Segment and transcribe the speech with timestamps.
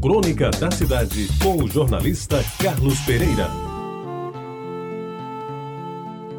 [0.00, 3.50] Crônica da Cidade, com o jornalista Carlos Pereira.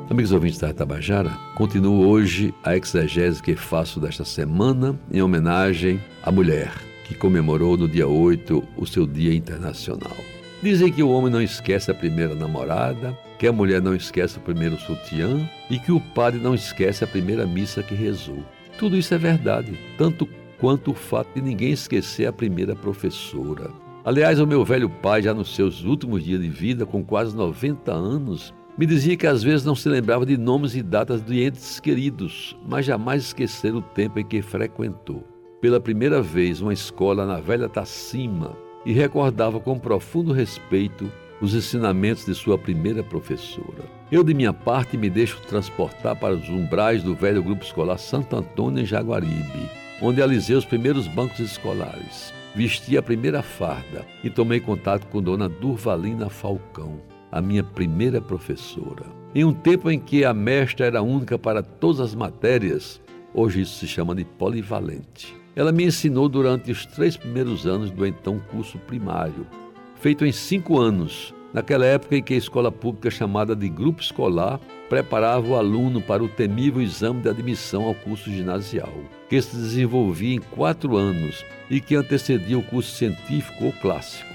[0.10, 6.32] Amigos ouvintes da Tabajara, continuo hoje a exegese que faço desta semana em homenagem à
[6.32, 6.74] mulher,
[7.06, 10.18] que comemorou no dia 8 o seu Dia Internacional.
[10.64, 14.42] Dizem que o homem não esquece a primeira namorada, que a mulher não esquece o
[14.42, 18.44] primeiro sutiã e que o padre não esquece a primeira missa que rezou.
[18.80, 20.28] Tudo isso é verdade, tanto
[20.62, 23.72] quanto o fato de ninguém esquecer a primeira professora.
[24.06, 27.92] Aliás, o meu velho pai, já nos seus últimos dias de vida, com quase 90
[27.92, 31.80] anos, me dizia que às vezes não se lembrava de nomes e datas de entes
[31.80, 35.24] queridos, mas jamais esquecer o tempo em que frequentou.
[35.60, 42.24] Pela primeira vez, uma escola na velha Tacima e recordava com profundo respeito os ensinamentos
[42.24, 43.84] de sua primeira professora.
[44.12, 48.36] Eu, de minha parte, me deixo transportar para os umbrais do velho grupo escolar Santo
[48.36, 52.34] Antônio em Jaguaribe onde alisei os primeiros bancos escolares.
[52.56, 57.00] Vesti a primeira farda e tomei contato com Dona Durvalina Falcão,
[57.32, 59.06] a minha primeira professora.
[59.34, 63.00] Em um tempo em que a mestra era única para todas as matérias,
[63.34, 65.34] hoje isso se chama de polivalente.
[65.56, 69.48] Ela me ensinou durante os três primeiros anos do então curso primário,
[69.96, 74.60] feito em cinco anos, naquela época em que a escola pública chamada de grupo escolar
[74.90, 78.94] preparava o aluno para o temível exame de admissão ao curso ginasial,
[79.30, 84.30] que se desenvolvia em quatro anos e que antecedia o curso científico ou clássico,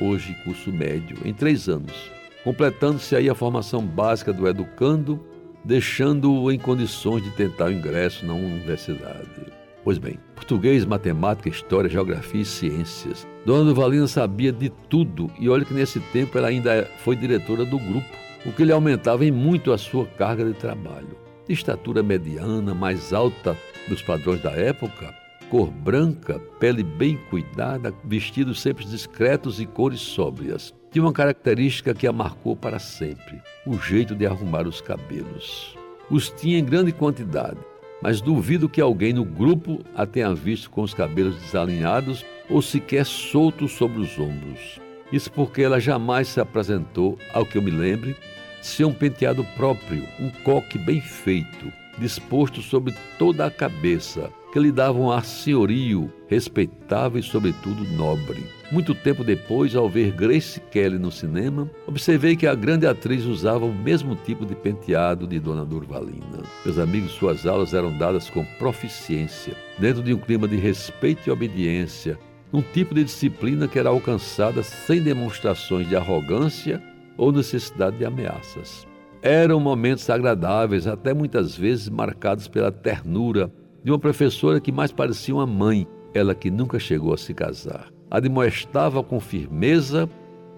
[0.00, 2.10] hoje curso médio, em três anos,
[2.44, 5.20] completando-se aí a formação básica do educando,
[5.64, 9.51] deixando-o em condições de tentar o ingresso na universidade.
[9.84, 13.26] Pois bem, português, matemática, história, geografia e ciências.
[13.44, 17.78] Dona Duvalina sabia de tudo e olha que nesse tempo ela ainda foi diretora do
[17.78, 18.06] grupo,
[18.46, 21.18] o que lhe aumentava em muito a sua carga de trabalho.
[21.48, 23.56] De estatura mediana, mais alta
[23.88, 25.12] dos padrões da época,
[25.50, 30.72] cor branca, pele bem cuidada, vestidos sempre discretos e cores sóbrias.
[30.92, 35.76] Tinha uma característica que a marcou para sempre: o jeito de arrumar os cabelos.
[36.08, 37.58] Os tinha em grande quantidade
[38.02, 43.06] mas duvido que alguém no grupo a tenha visto com os cabelos desalinhados ou sequer
[43.06, 44.80] soltos sobre os ombros.
[45.12, 48.16] Isso porque ela jamais se apresentou, ao que eu me lembre,
[48.60, 54.70] sem um penteado próprio, um coque bem feito, disposto sobre toda a cabeça, que lhe
[54.70, 58.44] dava um ar senhorio, respeitável e, sobretudo, nobre.
[58.70, 63.64] Muito tempo depois, ao ver Grace Kelly no cinema, observei que a grande atriz usava
[63.64, 66.42] o mesmo tipo de penteado de Dona Durvalina.
[66.64, 71.30] Meus amigos, suas aulas eram dadas com proficiência, dentro de um clima de respeito e
[71.30, 72.18] obediência,
[72.52, 76.82] um tipo de disciplina que era alcançada sem demonstrações de arrogância
[77.16, 78.86] ou necessidade de ameaças.
[79.22, 83.50] Eram momentos agradáveis, até muitas vezes marcados pela ternura
[83.84, 87.88] de uma professora que mais parecia uma mãe, ela que nunca chegou a se casar.
[88.10, 90.08] Admoestava com firmeza,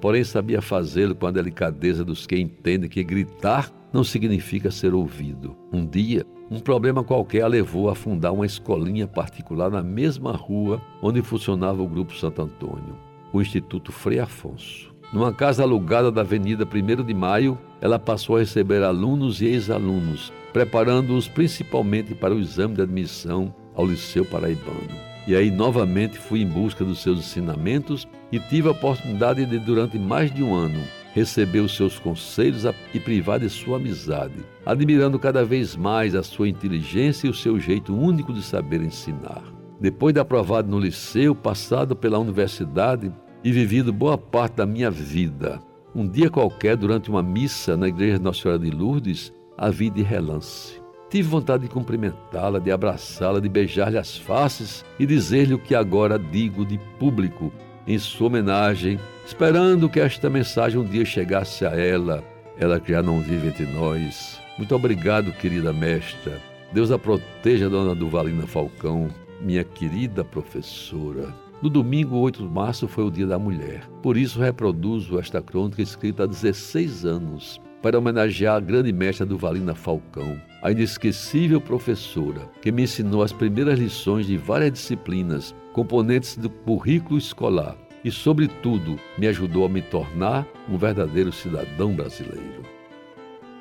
[0.00, 5.56] porém sabia fazê-lo com a delicadeza dos que entendem que gritar não significa ser ouvido.
[5.72, 10.82] Um dia, um problema qualquer a levou a fundar uma escolinha particular na mesma rua
[11.00, 12.98] onde funcionava o Grupo Santo Antônio,
[13.32, 14.92] o Instituto Frei Afonso.
[15.12, 20.32] Numa casa alugada da Avenida 1 de Maio, ela passou a receber alunos e ex-alunos,
[20.54, 24.88] preparando-os principalmente para o exame de admissão ao Liceu Paraibano.
[25.26, 29.98] E aí novamente fui em busca dos seus ensinamentos e tive a oportunidade de, durante
[29.98, 30.80] mais de um ano,
[31.12, 36.48] receber os seus conselhos e privar de sua amizade, admirando cada vez mais a sua
[36.48, 39.42] inteligência e o seu jeito único de saber ensinar.
[39.80, 45.60] Depois de aprovado no liceu, passado pela universidade, e vivido boa parte da minha vida.
[45.94, 50.02] Um dia qualquer, durante uma missa na Igreja Nossa Senhora de Lourdes, a vi de
[50.02, 50.82] relance.
[51.08, 56.18] Tive vontade de cumprimentá-la, de abraçá-la, de beijar-lhe as faces e dizer-lhe o que agora
[56.18, 57.52] digo de público
[57.86, 62.24] em sua homenagem, esperando que esta mensagem um dia chegasse a ela,
[62.58, 64.40] ela que já não vive entre nós.
[64.58, 66.40] Muito obrigado, querida mestra.
[66.72, 69.08] Deus a proteja, dona Duvalina Falcão,
[69.40, 71.32] minha querida professora.
[71.62, 73.88] No domingo 8 de março foi o Dia da Mulher.
[74.02, 79.36] Por isso reproduzo esta crônica escrita há 16 anos para homenagear a grande mestra do
[79.36, 86.34] Valina Falcão, a inesquecível professora que me ensinou as primeiras lições de várias disciplinas, componentes
[86.38, 92.62] do currículo escolar e, sobretudo, me ajudou a me tornar um verdadeiro cidadão brasileiro.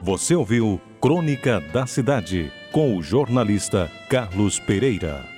[0.02, 5.32] Você ouviu Crônica da Cidade com o jornalista Carlos Pereira.